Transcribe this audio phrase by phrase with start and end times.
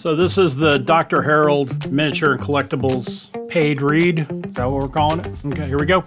[0.00, 1.20] So this is the Dr.
[1.20, 4.20] Harold Miniature and Collectibles paid read.
[4.20, 5.44] Is that what we're calling it?
[5.44, 6.00] Okay, here we go.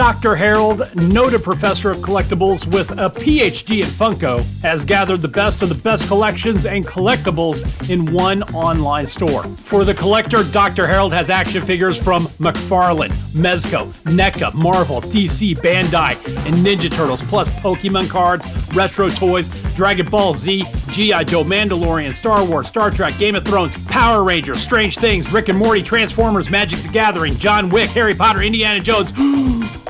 [0.00, 0.34] Dr.
[0.34, 5.68] Harold, noted professor of collectibles with a PhD in Funko, has gathered the best of
[5.68, 9.42] the best collections and collectibles in one online store.
[9.42, 10.86] For the collector, Dr.
[10.86, 17.50] Harold has action figures from McFarlane, Mezco, NECA, Marvel, DC, Bandai, and Ninja Turtles, plus
[17.60, 21.24] Pokemon cards, retro toys, Dragon Ball Z, G.I.
[21.24, 25.58] Joe, Mandalorian, Star Wars, Star Trek, Game of Thrones, Power Rangers, Strange Things, Rick and
[25.58, 29.12] Morty, Transformers, Magic the Gathering, John Wick, Harry Potter, Indiana Jones.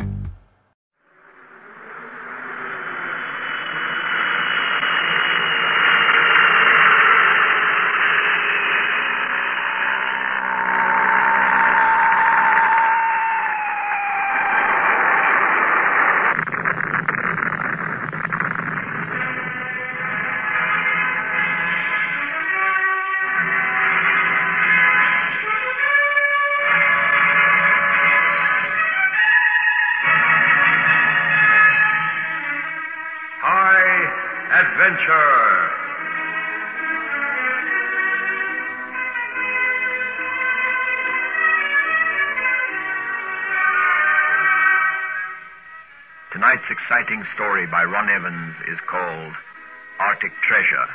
[34.82, 35.70] Adventure.
[46.32, 49.34] Tonight's exciting story by Ron Evans is called
[50.00, 50.88] Arctic Treasure.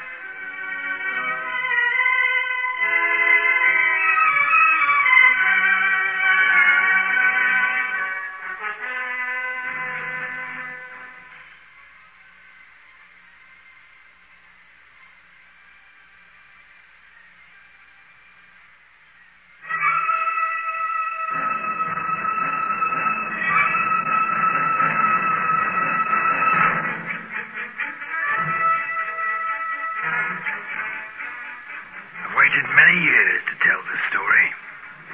[32.87, 34.47] Many years to tell this story.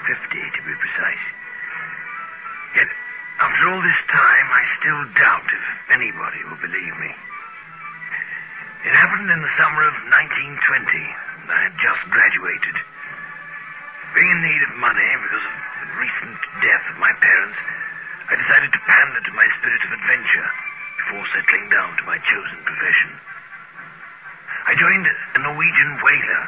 [0.06, 1.26] Fifty, to be precise.
[2.78, 2.90] Yet,
[3.42, 7.12] after all this time, I still doubt if anybody will believe me.
[8.86, 10.06] It happened in the summer of 1920.
[10.06, 12.78] and I had just graduated.
[14.14, 17.58] Being in need of money because of the recent death of my parents,
[18.30, 20.50] I decided to pander to my spirit of adventure
[21.02, 23.18] before settling down to my chosen profession.
[24.70, 26.44] I joined a Norwegian whaler,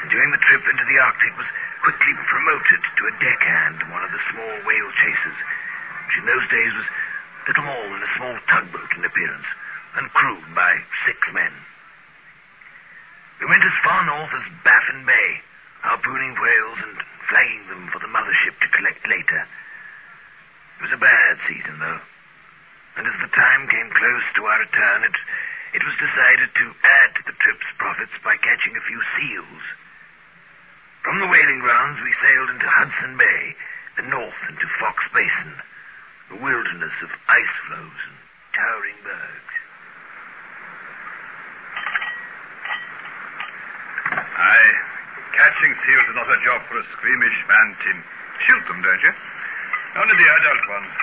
[0.00, 1.50] and during the trip into the Arctic was
[1.82, 5.38] quickly promoted to a deckhand in one of the small whale chasers,
[6.06, 6.88] which in those days was
[7.48, 9.48] little more than a small tugboat in appearance,
[10.00, 11.52] and crewed by six men.
[13.40, 15.30] We went as far north as Baffin Bay,
[15.84, 16.96] harpooning whales and
[17.28, 19.42] flagging them for the mothership to collect later.
[20.78, 22.00] It was a bad season, though,
[22.96, 25.16] and as the time came close to our return, it
[25.74, 29.62] it was decided to add to the trip's profits by catching a few seals.
[31.04, 33.42] From the whaling grounds, we sailed into Hudson Bay
[34.00, 35.52] and north into Foxe Basin,
[36.32, 38.16] a wilderness of ice floes and
[38.56, 39.54] towering bergs.
[44.16, 44.74] Aye,
[45.36, 47.98] catching seals is not a job for a squeamish man, Tim.
[48.48, 49.12] Shoot them, don't you?
[50.00, 50.94] Only the adult ones.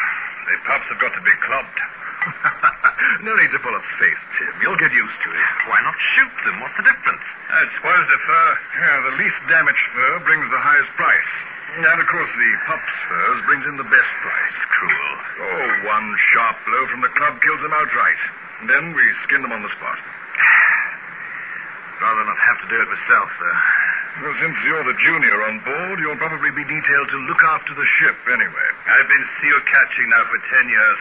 [0.47, 1.79] The pups have got to be clubbed.
[3.25, 4.53] no need to pull a face, Tim.
[4.61, 5.45] You'll get used to it.
[5.65, 6.61] Why not shoot them?
[6.61, 7.25] What's the difference?
[7.61, 8.49] it spoils the fur.
[8.77, 11.31] Yeah, the least damaged fur brings the highest price.
[11.71, 14.57] And of course, the pup's furs brings in the best price.
[14.75, 15.13] Cruel.
[15.39, 18.21] Oh, one sharp blow from the club kills them outright.
[18.61, 19.97] And then we skin them on the spot.
[22.01, 23.53] Rather not have to do it myself, sir.
[24.19, 27.87] Well, since you're the junior on board, you'll probably be detailed to look after the
[27.95, 28.69] ship anyway.
[28.91, 30.99] I've been seal catching now for ten years,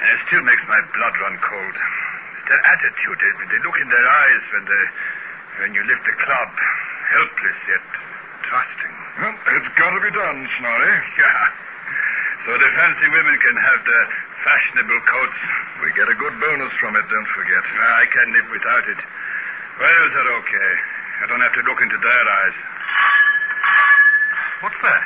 [0.00, 1.76] and it still makes my blood run cold.
[2.48, 4.84] Their attitude, the, the look in their eyes when they,
[5.60, 6.48] when you lift the club,
[7.12, 7.84] helpless yet
[8.48, 8.94] trusting.
[9.20, 10.94] Well, it's got to be done, Snorri.
[11.20, 11.40] Yeah.
[12.48, 14.06] So the fancy women can have their
[14.40, 15.40] fashionable coats.
[15.84, 17.62] We get a good bonus from it, don't forget.
[17.62, 19.00] I can live without it.
[19.78, 20.72] Whales are okay.
[21.20, 22.56] I don't have to look into their eyes.
[24.64, 25.02] What's that?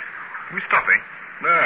[0.50, 1.00] Are we stopping?
[1.42, 1.64] No.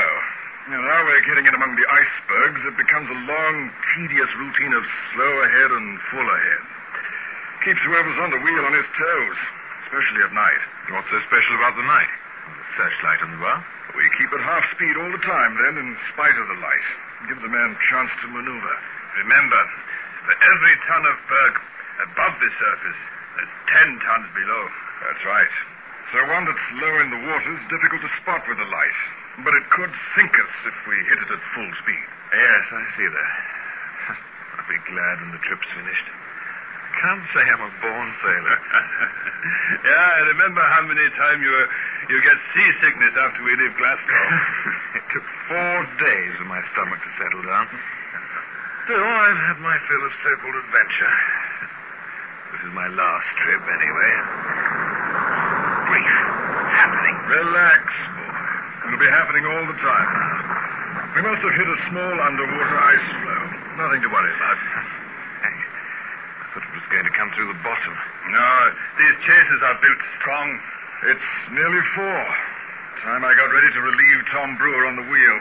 [0.71, 2.61] Now we're getting in among the icebergs.
[2.65, 3.55] It becomes a long,
[3.97, 6.63] tedious routine of slow ahead and full ahead.
[7.67, 9.39] Keeps whoever's on the wheel on his toes,
[9.85, 10.63] especially at night.
[10.95, 12.13] What's so special about the night?
[12.47, 13.59] The searchlight on the bar?
[13.99, 16.87] We keep at half speed all the time, then, in spite of the light.
[17.29, 18.75] Gives the man a chance to maneuver.
[19.27, 19.61] Remember,
[20.25, 21.55] for every ton of berg
[22.07, 23.01] above the surface,
[23.37, 24.63] there's ten tons below.
[25.07, 25.55] That's right.
[26.11, 28.99] So one that's low in the water is difficult to spot with the light.
[29.47, 32.07] But it could sink us if we hit it at full speed.
[32.35, 33.31] Yes, I see that.
[34.59, 36.09] I'll be glad when the trip's finished.
[36.99, 38.59] Can't say I'm a born sailor.
[39.89, 44.25] yeah, I remember how many times you uh, you get seasickness after we leave Glasgow.
[44.99, 47.71] it took four days for my stomach to settle down.
[48.85, 51.15] Still, I've had my fill of so-called adventure.
[52.51, 54.13] This is my last trip, anyway.
[55.87, 56.15] Grief.
[56.75, 57.15] Happening?
[57.31, 57.83] Relax,
[58.15, 58.39] boy.
[58.91, 60.09] It'll be happening all the time.
[60.11, 61.15] Ah.
[61.15, 63.47] We must have hit a small underwater ice floe.
[63.79, 64.59] Nothing to worry about.
[65.47, 67.95] I thought it was going to come through the bottom.
[68.35, 68.51] No,
[68.99, 70.47] these chasers are built strong.
[71.11, 72.23] It's nearly four.
[73.07, 75.39] Time I got ready to relieve Tom Brewer on the wheel.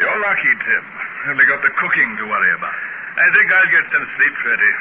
[0.00, 0.84] You're lucky, Tim.
[1.28, 2.80] Only got the cooking to worry about.
[3.18, 4.72] I think I'll get some sleep, Freddy.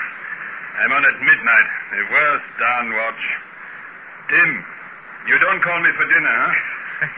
[0.77, 3.24] I'm on at midnight, the worst down watch.
[4.29, 4.50] Tim,
[5.25, 6.53] you don't call me for dinner, huh?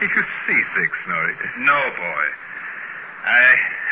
[0.00, 1.36] you seasick, Snorri?
[1.60, 2.24] No, boy.
[3.20, 3.42] I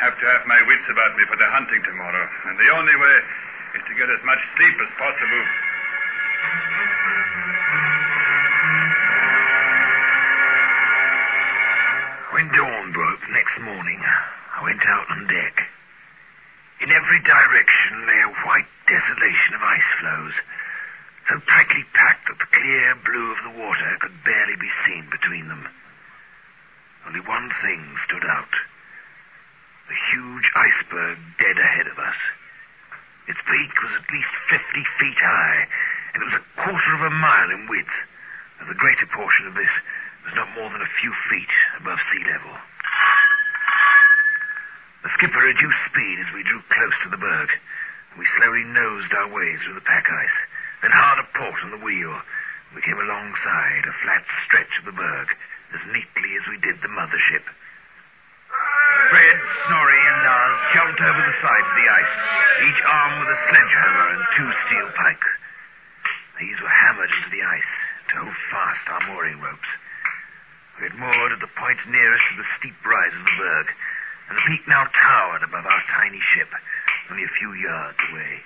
[0.01, 3.17] have to have my wits about me for the hunting tomorrow, and the only way
[3.77, 5.45] is to get as much sleep as possible.
[12.33, 15.78] When dawn broke next morning, I went out on deck.
[16.81, 20.35] In every direction lay a white desolation of ice floes,
[21.29, 25.49] so tightly packed that the clear blue of the water could barely be seen between
[25.49, 25.67] them.
[27.05, 28.55] Only one thing stood out.
[29.89, 32.17] The huge iceberg dead ahead of us.
[33.27, 34.63] Its peak was at least 50
[35.01, 35.67] feet high,
[36.15, 37.93] and it was a quarter of a mile in width,
[38.59, 39.73] though the greater portion of this
[40.25, 41.51] was not more than a few feet
[41.81, 42.55] above sea level.
[45.03, 47.51] The skipper reduced speed as we drew close to the berg.
[48.19, 50.39] We slowly nosed our way through the pack ice,
[50.83, 52.15] then hard a port on the wheel.
[52.75, 55.29] We came alongside a flat stretch of the berg
[55.75, 57.47] as neatly as we did the mothership.
[59.11, 62.15] Fred, Snorri, and Lars jumped over the side of the ice,
[62.67, 65.33] each armed with a sledgehammer and two steel pikes.
[66.41, 67.73] These were hammered into the ice
[68.11, 69.71] to hold fast our mooring ropes.
[70.79, 73.67] We had moored at the point nearest to the steep rise of the berg,
[74.29, 76.49] and the peak now towered above our tiny ship,
[77.11, 78.45] only a few yards away.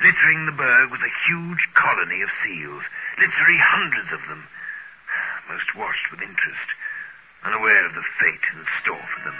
[0.00, 2.84] Littering the berg was a huge colony of seals,
[3.18, 4.46] literally hundreds of them.
[5.48, 6.68] Most watched with interest,
[7.44, 9.38] unaware of the fate in store for them.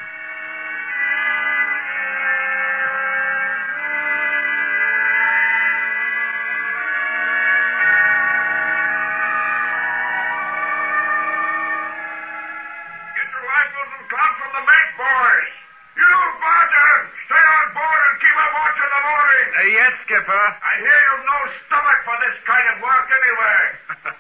[16.96, 19.46] Barton, stay on board and keep a watch in the morning.
[19.52, 20.44] Uh, yes, Skipper.
[20.64, 23.60] I hear you've no stomach for this kind of work anyway.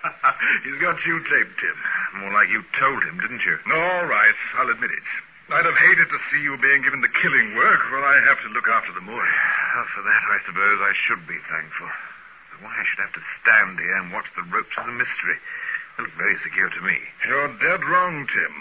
[0.68, 1.76] He's got you taped, Tim.
[2.20, 3.56] More like you told him, didn't you?
[3.72, 4.36] All right.
[4.60, 5.08] I'll admit it.
[5.56, 8.52] I'd have hated to see you being given the killing work while I have to
[8.52, 9.40] look after the mooring.
[9.72, 11.88] Well, for that, I suppose I should be thankful.
[12.52, 15.38] But why I should have to stand here and watch the ropes is a mystery.
[15.96, 16.98] They look very secure to me.
[17.24, 18.54] You're dead wrong, Tim.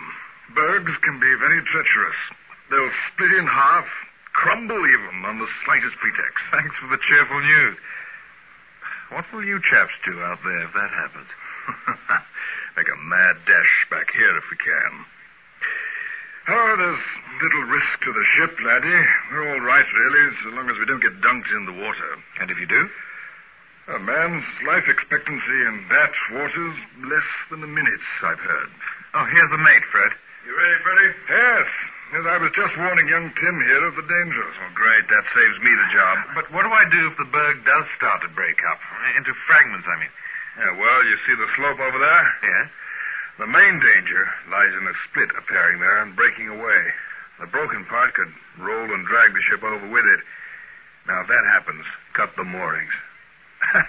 [0.55, 2.21] Bergs can be very treacherous.
[2.69, 3.85] They'll split in half,
[4.33, 6.41] crumble even on the slightest pretext.
[6.51, 7.77] Thanks for the cheerful news.
[9.13, 11.29] What will you chaps do out there if that happens?
[12.77, 14.91] Make a mad dash back here if we can.
[16.45, 17.05] Oh, there's
[17.41, 19.05] little risk to the ship, laddie.
[19.33, 22.11] We're all right, really, so long as we don't get dunked in the water.
[22.41, 22.85] And if you do?
[23.93, 28.69] A man's life expectancy in that water's less than a minute, I've heard.
[29.13, 30.11] Oh, here's the mate, Fred.
[30.45, 31.13] You ready, Freddie?
[31.29, 31.69] Yes.
[32.13, 34.55] Yes, I was just warning young Tim here of the dangers.
[34.61, 35.09] Oh, great.
[35.09, 36.15] That saves me the job.
[36.37, 38.77] But what do I do if the berg does start to break up?
[39.17, 40.13] Into fragments, I mean.
[40.55, 42.25] Yeah, well, you see the slope over there?
[42.45, 42.67] Yes?
[43.41, 46.81] The main danger lies in a split appearing there and breaking away.
[47.41, 48.31] The broken part could
[48.61, 50.21] roll and drag the ship over with it.
[51.09, 51.83] Now, if that happens,
[52.13, 52.93] cut the moorings.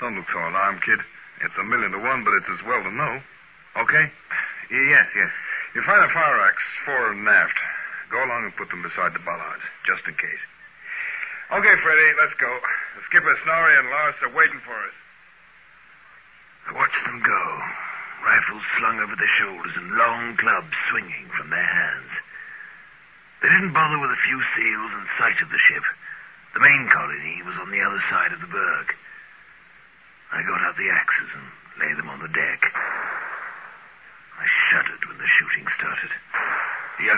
[0.00, 1.00] Don't look so alarmed, kid.
[1.40, 3.22] It's a million to one, but it's as well to know.
[3.80, 4.12] Okay?
[4.68, 5.32] Yes, yes.
[5.74, 7.58] You find a fire axe, fore and aft.
[8.10, 10.44] Go along and put them beside the bollards, just in case.
[11.50, 12.50] Okay, Freddie, let's go.
[12.98, 14.96] The skipper, Snorri, and Lars are waiting for us.
[16.70, 17.42] I watched them go,
[18.26, 22.12] rifles slung over their shoulders and long clubs swinging from their hands.
[23.42, 25.86] They didn't bother with a few seals in sight of the ship.
[26.54, 28.86] The main colony was on the other side of the berg.
[30.34, 31.46] I got out the axes and
[31.82, 32.60] laid them on the deck.
[34.38, 36.12] I shuddered when the shooting started.
[37.00, 37.10] The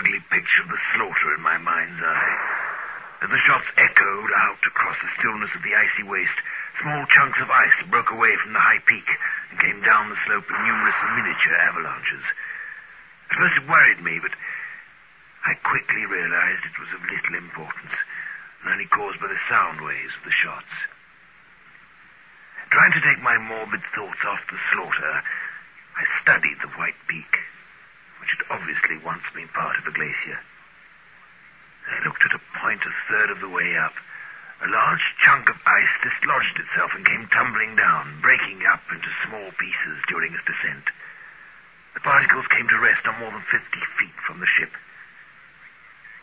[0.61, 2.33] of the slaughter in my mind's eye.
[3.23, 6.39] As the shots echoed out across the stillness of the icy waste,
[6.81, 9.07] small chunks of ice broke away from the high peak
[9.49, 12.25] and came down the slope in numerous miniature avalanches.
[13.31, 14.35] At first it worried me, but
[15.47, 17.95] I quickly realized it was of little importance
[18.61, 20.73] and only caused by the sound waves of the shots.
[22.71, 25.13] Trying to take my morbid thoughts off the slaughter,
[25.95, 27.31] I studied the white peak,
[28.23, 30.39] which had obviously once been part of a glacier.
[31.91, 33.91] I looked at a point a third of the way up.
[34.63, 39.51] A large chunk of ice dislodged itself and came tumbling down, breaking up into small
[39.59, 40.87] pieces during its descent.
[41.99, 43.59] The particles came to rest on more than 50
[43.99, 44.71] feet from the ship.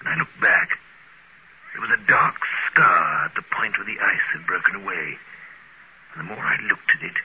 [0.00, 0.80] When I looked back,
[1.76, 2.40] there was a dark
[2.72, 5.20] scar at the point where the ice had broken away.
[6.16, 7.18] And the more I looked at it,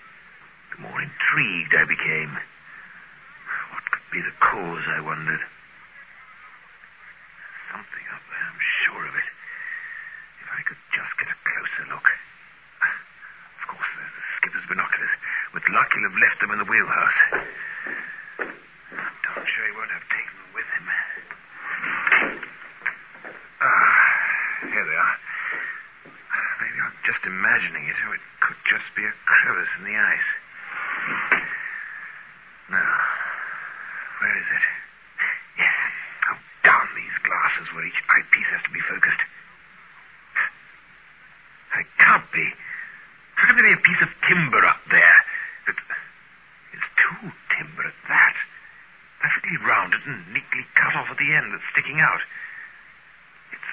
[0.75, 2.36] the more intrigued I became.
[4.16, 5.44] Be the cause, I wondered.
[7.68, 9.28] Something up there, I'm sure of it.
[10.40, 12.08] If I could just get a closer look.
[13.60, 14.08] Of course, the
[14.40, 15.12] skipper's binoculars.
[15.52, 17.20] With luck, he'll have left them in the wheelhouse.
[18.40, 20.88] I'm darn sure he won't have taken them with him.
[23.60, 24.00] Ah,
[24.72, 25.16] here they are.
[26.64, 30.30] Maybe I'm just imagining it, or it could just be a crevice in the ice.
[32.72, 32.96] Now,
[34.24, 34.66] where is it?
[35.60, 35.76] Yes.
[36.32, 39.22] Oh, down these glasses where each eyepiece has to be focused.
[41.76, 42.48] It can't be.
[43.66, 45.18] Can a piece of timber up there?
[45.66, 48.38] But it's two timber at that.
[49.26, 52.22] Perfectly rounded and neatly cut off at the end that's sticking out.
[53.50, 53.70] It's,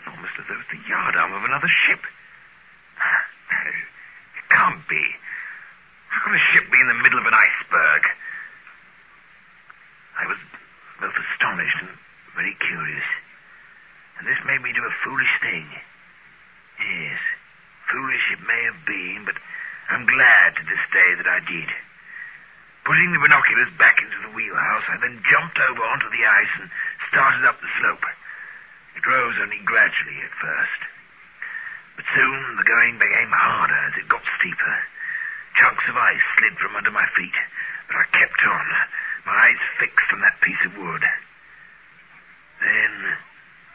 [0.00, 2.00] it's almost as though it's the yardarm of another ship.
[4.40, 5.04] It can't be.
[6.08, 8.02] How can a ship be in the middle of an iceberg?
[10.16, 10.40] I was
[10.96, 11.92] both astonished and
[12.32, 13.08] very curious.
[14.16, 15.68] And this made me do a foolish thing.
[16.80, 17.20] Yes,
[17.90, 19.38] foolish it may have been, but
[19.90, 21.70] I'm glad to this day that I did.
[22.86, 26.70] Putting the binoculars back into the wheelhouse, I then jumped over onto the ice and
[27.10, 28.06] started up the slope.
[28.94, 30.80] It rose only gradually at first.
[31.98, 34.76] But soon the going became harder as it got steeper.
[35.58, 37.34] Chunks of ice slid from under my feet,
[37.88, 38.66] but I kept on,
[39.24, 41.04] my eyes fixed on that piece of wood.
[42.60, 42.92] Then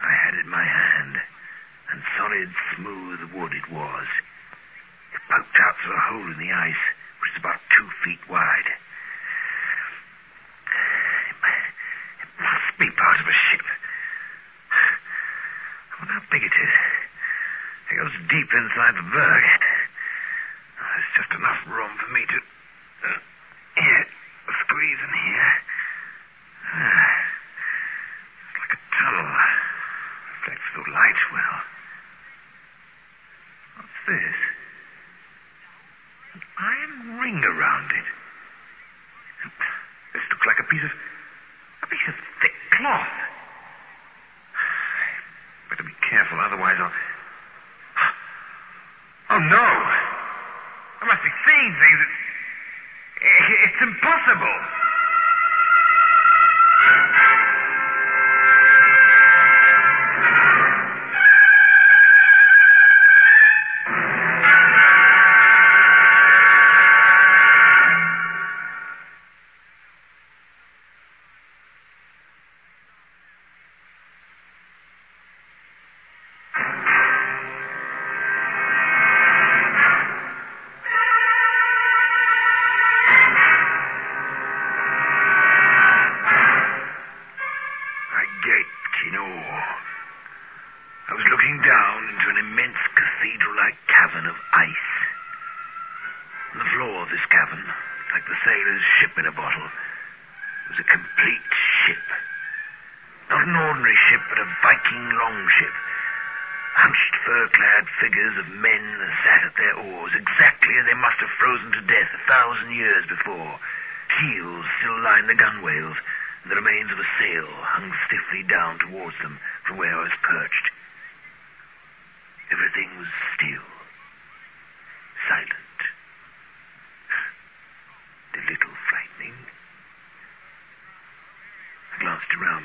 [0.01, 1.19] I had it in my hand,
[1.91, 4.07] and solid, smooth wood it was.
[5.11, 6.83] It poked out through a hole in the ice,
[7.19, 8.69] which was about two feet wide.
[12.23, 13.67] It must be part of a ship.
[14.71, 16.75] I wonder how big it is.
[17.91, 19.43] It goes deep inside the berg.
[20.79, 22.37] There's just enough room for me to.
[22.39, 23.19] Uh,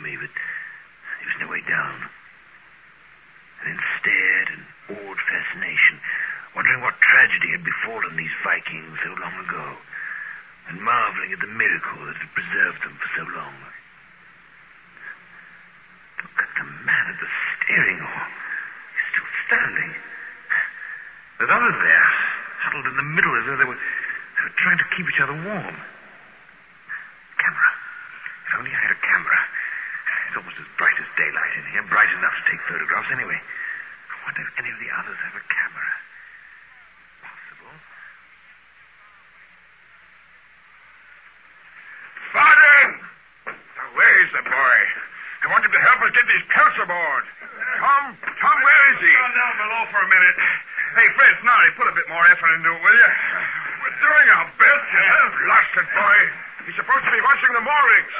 [0.06, 1.98] me, but there was no way down.
[3.58, 4.62] And then stared in
[4.94, 5.98] awed fascination,
[6.54, 9.66] wondering what tragedy had befallen these Vikings so long ago,
[10.70, 13.56] and marveling at the miracle that had preserved them for so long.
[16.22, 18.24] Look at the man at the steering oar.
[18.94, 19.90] He's still standing.
[21.38, 22.08] There's others there,
[22.62, 25.34] huddled in the middle as though they were, they were trying to keep each other
[25.34, 25.76] warm.
[30.36, 33.40] Almost as bright as daylight in here, bright enough to take photographs anyway.
[33.40, 35.90] I wonder if any of the others have a camera.
[37.24, 37.74] Possible.
[42.36, 42.88] Varden!
[43.48, 44.78] Now, where is the boy?
[45.40, 47.24] I want him to help us get these pelts aboard.
[47.80, 49.08] Tom, Tom, where is he?
[49.16, 50.36] Gone down below for a minute.
[51.00, 53.12] Hey, Fred, Snorri, put a bit more effort into it, will you?
[53.86, 54.86] We're doing our best.
[55.46, 56.18] Lost it, boy.
[56.66, 58.14] He's supposed to be watching the moorings.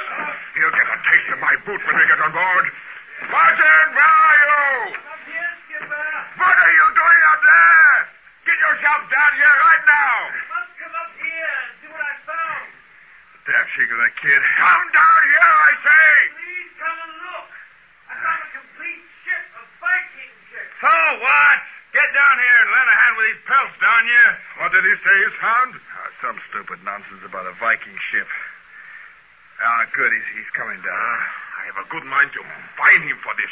[0.55, 2.65] He'll get a taste of my boot when we get on board.
[3.27, 4.63] Martin, where are you?
[4.95, 6.07] Up here, Skipper.
[6.39, 7.91] What are you doing up there?
[8.47, 10.15] Get yourself down here right now.
[10.55, 12.67] Must come up here and see what I found.
[13.43, 14.39] Damn cheek of that kid.
[14.39, 16.07] Come down here, I say.
[16.31, 17.47] Please come and look.
[18.07, 20.67] I found a complete ship, a Viking ship.
[20.79, 20.95] So
[21.27, 21.59] what?
[21.97, 24.25] Get down here and lend a hand with these pelts, down you.
[24.61, 25.73] What did he say he's found?
[25.81, 28.29] Ah, some stupid nonsense about a Viking ship.
[29.65, 30.13] Ah, good.
[30.13, 30.93] He's, he's coming down.
[30.93, 31.25] Ah,
[31.57, 32.45] I have a good mind to
[32.77, 33.49] fine him for this.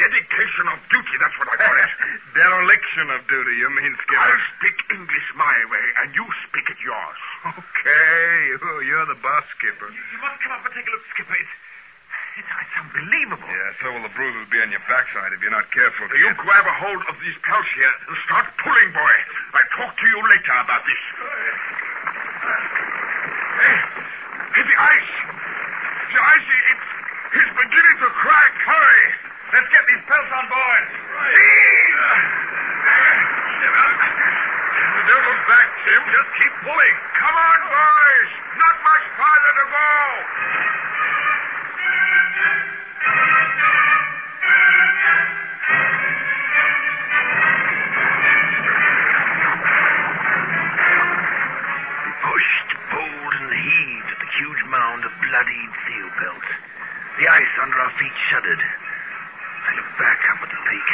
[0.00, 1.92] Dedication of duty, that's what I call it.
[2.40, 4.24] Dereliction of duty, you mean, Skipper?
[4.24, 7.20] I'll speak English my way, and you speak it yours.
[7.60, 8.56] Okay.
[8.56, 9.92] Oh, you're the boss, Skipper.
[9.92, 11.36] You, you must come up and take a look, Skipper.
[11.36, 11.52] It's,
[12.36, 13.48] it's, it's unbelievable.
[13.48, 16.04] Yeah, so will the bruises be on your backside if you're not careful.
[16.12, 19.16] You grab a hold of these pelts here and start pulling, boy.
[19.56, 21.02] I'll talk to you later about this.
[23.56, 25.12] Hey, the ice.
[26.12, 26.80] The ice, it,
[27.40, 28.52] it's beginning to crack.
[28.68, 29.04] Hurry.
[29.56, 30.82] Let's get these pelts on board.
[31.32, 31.96] Ease!
[35.06, 36.02] Don't look back, Tim.
[36.12, 36.96] Just keep pulling.
[37.16, 38.30] Come on, boys.
[38.60, 40.95] Not much farther to go.
[54.26, 56.50] The huge mound of bloodied seal pelts.
[57.16, 58.60] The ice under our feet shuddered.
[58.60, 60.88] I looked back up at the peak.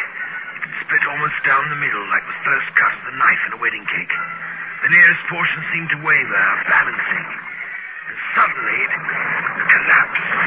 [0.62, 3.58] It split almost down the middle, like the first cut of the knife in a
[3.58, 4.14] wedding cake.
[4.86, 7.28] The nearest portion seemed to waver, balancing.
[8.14, 8.92] And suddenly it
[9.74, 10.41] collapsed.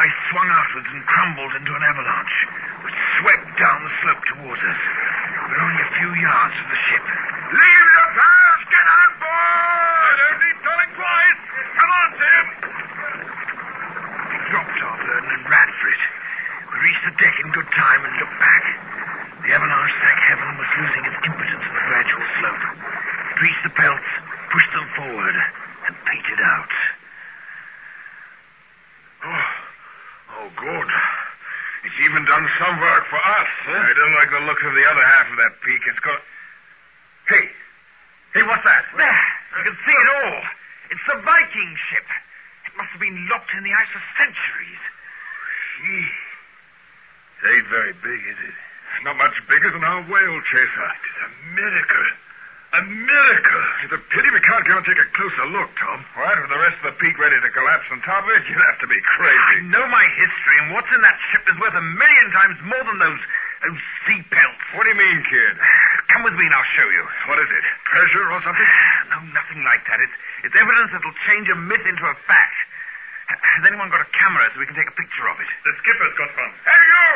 [0.00, 2.36] Huge wall of ice swung outwards and crumbled into an avalanche,
[2.84, 4.80] which swept down the slope towards us.
[4.80, 7.04] We were only a few yards from the ship.
[7.52, 8.64] Leave the pelts.
[8.70, 10.00] Get on board.
[10.00, 11.40] I don't need telling twice.
[11.76, 12.44] Come on, Tim.
[14.30, 16.02] We dropped our burden and ran for it.
[16.70, 18.64] We reached the deck in good time and looked back.
[19.44, 22.64] The avalanche, thank heaven, was losing its impotence in the gradual slope.
[22.70, 24.10] It reached the pelts,
[24.52, 25.36] pushed them forward,
[25.88, 26.72] and petered out.
[29.20, 29.48] Oh,
[30.38, 30.90] oh, good.
[31.84, 33.50] It's even done some work for us.
[33.68, 33.76] Huh?
[33.76, 35.82] I don't like the looks of the other half of that peak.
[35.84, 36.20] It's got.
[37.28, 37.44] Hey.
[38.32, 38.84] Hey, what's that?
[38.96, 39.26] There!
[39.60, 40.40] You can see it all.
[40.88, 42.08] It's the Viking ship.
[42.64, 44.82] It must have been locked in the ice for centuries.
[45.82, 46.08] Gee.
[47.40, 48.56] It ain't very big, is it?
[48.56, 50.80] It's not much bigger than our whale chaser.
[50.80, 52.09] Ah, it's a miracle.
[52.80, 53.64] A miracle.
[53.84, 56.00] It's a pity we can't go and take a closer look, Tom.
[56.16, 58.40] What, with the rest of the peak ready to collapse on top of it?
[58.48, 59.36] You'd have to be crazy.
[59.36, 62.80] I know my history, and what's in that ship is worth a million times more
[62.80, 63.20] than those,
[63.68, 64.64] those sea pelts.
[64.72, 65.60] What do you mean, kid?
[66.16, 67.04] Come with me and I'll show you.
[67.28, 67.64] What is it?
[67.92, 68.68] Treasure or something?
[69.12, 70.00] No, nothing like that.
[70.00, 70.16] It's,
[70.48, 72.56] it's evidence that'll change a myth into a fact.
[73.28, 75.50] Has anyone got a camera so we can take a picture of it?
[75.68, 76.52] The skipper's got one.
[76.64, 77.08] Hey, you!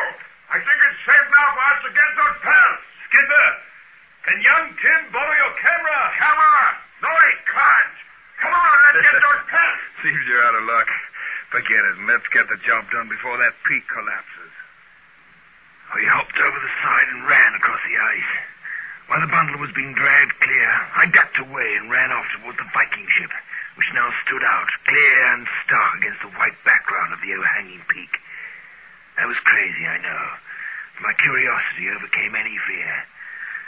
[0.53, 2.85] I think it's safe now for us to get those pelts.
[3.09, 3.46] Skipper,
[4.24, 6.00] can young Tim borrow your camera?
[6.16, 6.64] Camera!
[7.04, 7.96] No, he can't.
[8.40, 9.84] Come on, let's get those pelts.
[10.00, 10.88] Seems you're out of luck.
[11.52, 14.52] Forget it, and let's get the job done before that peak collapses.
[15.94, 18.32] We hopped over the side and ran across the ice.
[19.06, 22.66] While the bundle was being dragged clear, I ducked away and ran off towards the
[22.72, 23.30] Viking ship,
[23.76, 28.16] which now stood out, clear and stark against the white background of the overhanging peak.
[29.20, 30.24] I was crazy, I know.
[30.96, 32.92] But my curiosity overcame any fear.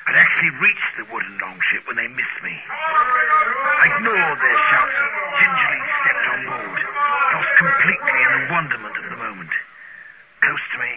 [0.06, 2.54] I'd actually reached the wooden longship when they missed me.
[2.54, 6.80] I ignored their shouts and gingerly stepped on board,
[7.34, 9.50] lost completely in the wonderment of the moment.
[10.46, 10.92] Close to me,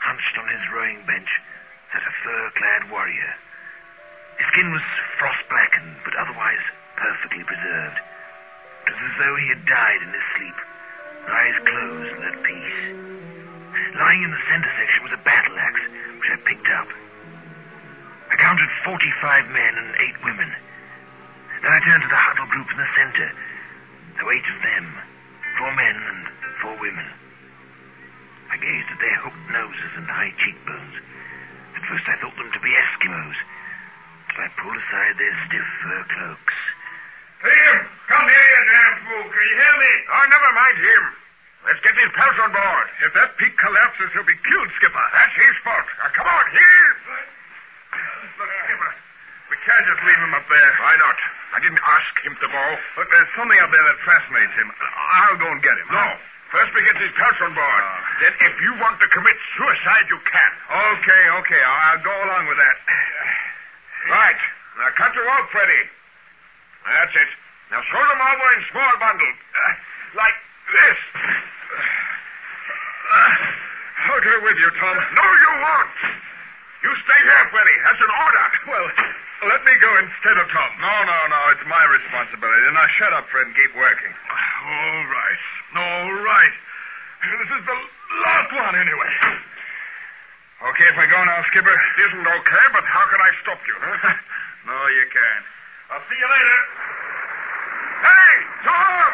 [0.00, 1.28] hunched on his rowing bench,
[1.92, 3.32] sat a fur-clad warrior.
[4.40, 4.86] His skin was
[5.20, 6.64] frost-blackened, but otherwise
[6.96, 7.98] perfectly preserved.
[8.00, 10.58] It was as though he had died in his sleep,
[11.28, 12.80] eyes closed and at peace.
[13.92, 15.84] Lying in the center section was a battle axe,
[16.16, 16.88] which I picked up.
[18.38, 20.46] I counted 45 men and eight women.
[21.58, 23.34] Then I turned to the huddle group in the center.
[24.14, 24.86] There were eight of them,
[25.58, 26.22] four men and
[26.62, 27.02] four women.
[28.54, 30.94] I gazed at their hooked noses and high cheekbones.
[31.74, 33.38] At first I thought them to be Eskimos,
[34.30, 36.58] till I pulled aside their stiff fur cloaks.
[37.42, 39.26] Tim, come here, you damn fool.
[39.34, 39.92] Can you hear me?
[40.14, 41.02] Oh, never mind him.
[41.66, 42.86] Let's get these pelts on board.
[43.02, 45.06] If that peak collapses, he'll be killed, Skipper.
[45.10, 45.90] That's his fault.
[45.98, 47.37] Now, come on, here.
[47.92, 48.92] Look, Skipper,
[49.48, 50.70] we can't just leave him up there.
[50.80, 51.18] Why not?
[51.56, 52.64] I didn't ask him to go.
[53.00, 54.68] Look, there's something up there that fascinates him.
[54.68, 55.88] I'll go and get him.
[55.88, 56.06] No.
[56.52, 57.84] First we get these pelts on board.
[58.24, 60.52] Then if you want to commit suicide, you can.
[60.68, 61.60] Okay, okay.
[61.60, 62.76] I'll, I'll go along with that.
[64.08, 64.40] Right.
[64.78, 65.82] Now cut the rope, Freddy.
[66.86, 67.30] That's it.
[67.68, 69.36] Now throw them over in small bundles.
[69.52, 69.74] Uh,
[70.22, 70.38] like
[70.72, 70.98] this.
[73.12, 73.32] Uh,
[74.08, 74.96] I'll go with you, Tom.
[75.12, 75.98] No, you won't.
[76.78, 77.76] You stay here, Freddy.
[77.82, 78.46] That's an order.
[78.70, 78.86] Well,
[79.50, 80.70] let me go instead of Tom.
[80.78, 81.40] No, no, no.
[81.54, 82.62] It's my responsibility.
[82.70, 84.12] Now shut up, Fred, and keep working.
[84.14, 85.42] All right.
[85.74, 86.54] All right.
[87.18, 87.78] This is the
[88.22, 89.12] last one, anyway.
[90.58, 91.70] Okay if I go now, Skipper?
[91.74, 94.14] Isn't okay, but how can I stop you, huh?
[94.70, 95.46] no, you can't.
[95.94, 96.60] I'll see you later.
[98.06, 98.32] Hey,
[98.66, 99.10] Tom!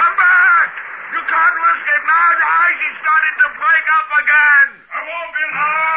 [0.00, 0.68] Come back!
[1.16, 2.28] You can't risk it now.
[2.40, 4.68] The ice is starting to break up again.
[4.92, 5.95] I won't be long.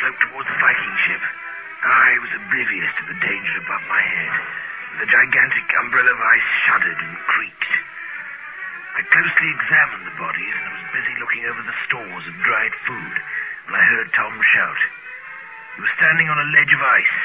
[0.00, 1.20] Up towards the Viking ship,
[1.84, 4.32] I was oblivious to the danger above my head.
[5.00, 7.74] The gigantic umbrella of ice shuddered and creaked.
[8.96, 13.14] I closely examined the bodies and was busy looking over the stores of dried food
[13.68, 14.80] when I heard Tom shout.
[15.76, 17.18] He was standing on a ledge of ice,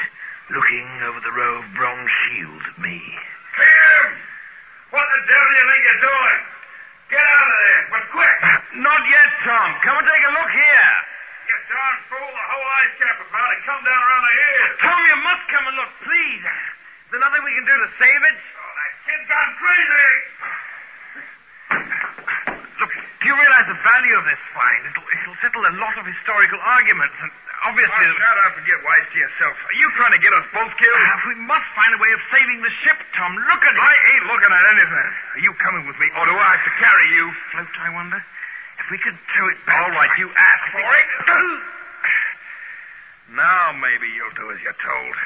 [0.52, 3.00] looking over the row of bronze shields at me.
[3.56, 4.06] Tim!
[4.92, 6.40] What the devil do you think you're doing?
[7.08, 8.36] Get out of there, but quick!
[8.84, 9.68] Not yet, Tom.
[9.80, 11.05] Come and take a look here.
[11.66, 14.74] Darn fool, the whole ice cap about to come down around the ears.
[14.86, 16.42] Tom, you must come and look, please.
[16.46, 18.38] Is there nothing we can do to save it?
[18.38, 20.10] Oh, that kid's gone crazy.
[22.78, 24.80] Look, do you realize the value of this find?
[24.94, 27.34] It'll, it'll settle a lot of historical arguments, and
[27.66, 28.04] obviously...
[28.04, 29.58] Oh, shut up and get wise to yourself.
[29.58, 31.02] Are you trying to get us both killed?
[31.02, 33.34] Ah, we must find a way of saving the ship, Tom.
[33.42, 33.82] Look at it.
[33.82, 35.08] I ain't looking at anything.
[35.34, 37.26] Are you coming with me, or do I have to carry you?
[37.50, 38.22] Float, I wonder?
[38.78, 39.82] If we could tow it back...
[39.82, 41.08] All right, you asked for it.
[43.34, 45.16] Now maybe you'll do as you're told.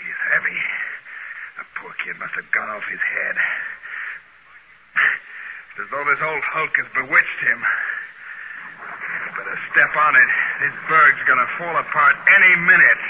[0.00, 0.60] He's heavy.
[1.58, 3.36] The poor kid must have gone off his head.
[5.74, 7.60] It's as though this old hulk has bewitched him.
[9.36, 10.30] Better step on it.
[10.62, 13.02] This berg's gonna fall apart any minute.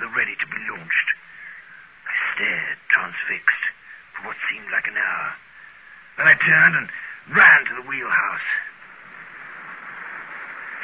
[0.00, 1.08] Though ready to be launched.
[2.06, 3.64] I stared, transfixed,
[4.16, 5.28] for what seemed like an hour.
[6.16, 6.86] Then I turned and
[7.32, 8.48] ran to the wheelhouse.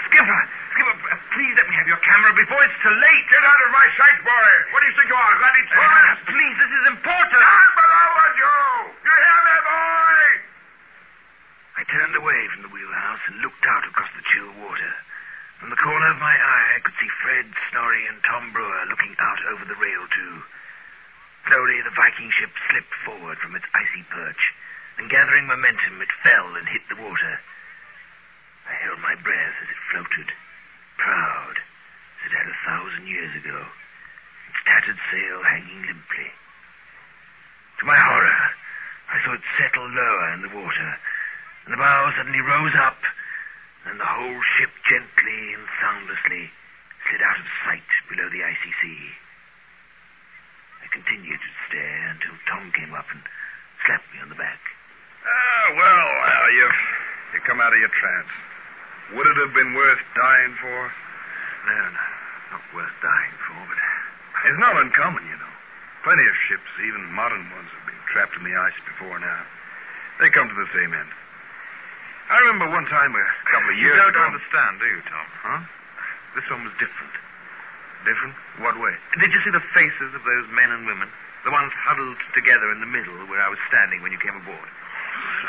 [0.08, 0.42] Skipper!
[0.76, 3.24] Skipper, uh, please let me have your camera before it's too late.
[3.32, 4.50] Get out of my sight, boy.
[4.72, 5.68] What do you think you are, Gladys?
[5.72, 7.40] Uh, please, this is important.
[7.40, 8.56] Down below with you.
[9.08, 10.20] You hear me, boy?
[11.80, 14.92] I turned away from the wheelhouse and looked out across the chill water.
[15.62, 19.14] From the corner of my eye, I could see Fred, Snorri, and Tom Brewer looking
[19.22, 20.42] out over the rail, too.
[21.46, 24.42] Slowly, the Viking ship slipped forward from its icy perch,
[24.98, 27.38] and gathering momentum, it fell and hit the water.
[28.66, 30.34] I held my breath as it floated,
[30.98, 33.62] proud as it had a thousand years ago,
[34.50, 36.30] its tattered sail hanging limply.
[37.78, 38.42] To my horror,
[39.14, 40.90] I saw it settle lower in the water,
[41.66, 42.98] and the bow suddenly rose up,
[43.86, 46.50] and the whole ship gently and soundlessly
[47.08, 49.02] slid out of sight below the icy sea.
[50.82, 53.22] I continued to stare until Tom came up and
[53.86, 54.60] slapped me on the back.
[55.22, 56.82] Ah, well, well, you've
[57.32, 58.32] you come out of your trance.
[59.16, 60.78] Would it have been worth dying for?
[61.64, 62.06] No, no,
[62.52, 63.78] not worth dying for, but
[64.52, 65.54] It's not uncommon, you know.
[66.04, 69.42] Plenty of ships, even modern ones, have been trapped in the ice before now.
[70.20, 71.08] They come to the same end.
[72.32, 74.08] I remember one time a couple of years ago.
[74.08, 74.30] you don't ago.
[74.32, 75.26] understand, do you, Tom?
[75.44, 75.60] Huh?
[76.32, 77.12] This one was different.
[78.08, 78.34] Different?
[78.64, 78.96] What way?
[79.20, 81.12] Did you see the faces of those men and women?
[81.44, 84.68] The ones huddled together in the middle where I was standing when you came aboard.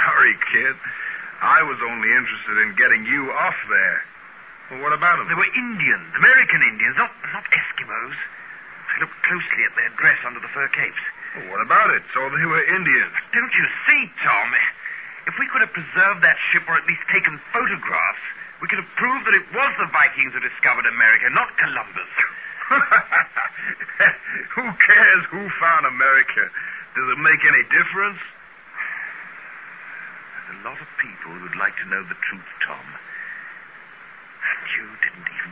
[0.03, 0.75] Sorry, kid.
[1.39, 3.99] I was only interested in getting you off there.
[4.71, 5.27] Well, what about them?
[5.29, 8.17] They were Indians, American Indians, not, not Eskimos.
[8.95, 11.03] I looked closely at their dress under the fur capes.
[11.37, 12.03] Well, what about it?
[12.13, 13.13] So they were Indians.
[13.33, 14.49] Don't you see, Tom?
[15.27, 18.23] If we could have preserved that ship or at least taken photographs,
[18.59, 22.11] we could have proved that it was the Vikings who discovered America, not Columbus.
[24.55, 26.43] who cares who found America?
[26.95, 28.19] Does it make any difference?
[30.47, 32.85] There's a lot of people who'd like to know the truth, Tom.
[34.43, 35.51] And you didn't even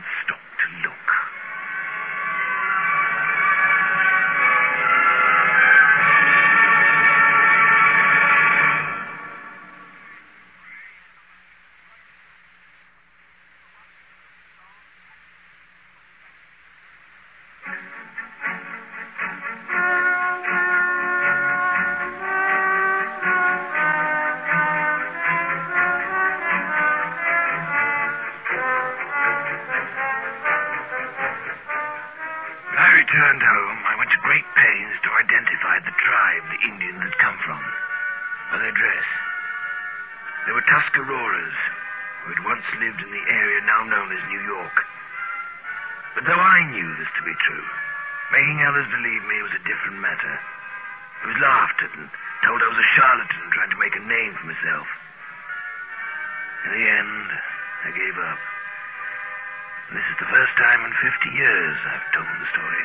[36.52, 37.62] the Indians had come from.
[38.52, 39.08] By their dress.
[40.44, 41.58] They were Tuscaroras,
[42.20, 44.76] who had once lived in the area now known as New York.
[46.12, 47.68] But though I knew this to be true,
[48.36, 50.34] making others believe me was a different matter.
[51.24, 52.12] I was laughed at and
[52.44, 54.88] told I was a charlatan trying to make a name for myself.
[56.68, 57.26] In the end,
[57.88, 58.40] I gave up.
[59.96, 62.84] This is the first time in 50 years I've told the story.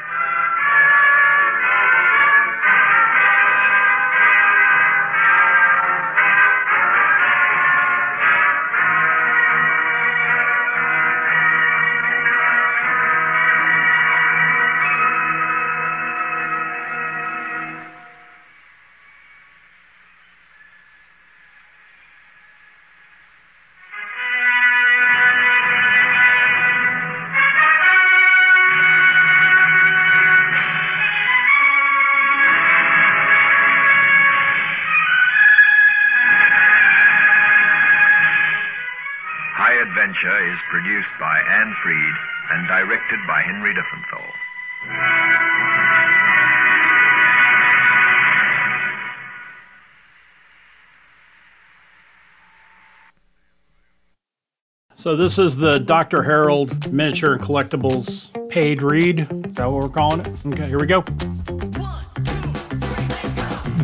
[40.27, 42.13] Adventure is produced by Anne Freed
[42.51, 44.25] and directed by Henry Diffenthal.
[54.95, 56.23] So this is the Dr.
[56.23, 59.19] Harold Miniature Collectibles paid read.
[59.19, 60.45] Is that what we're calling it?
[60.45, 61.03] Okay, here we go.